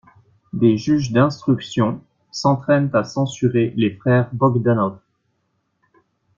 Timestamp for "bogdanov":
4.33-4.97